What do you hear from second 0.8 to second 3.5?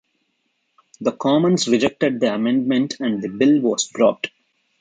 The Commons rejected the amendment and the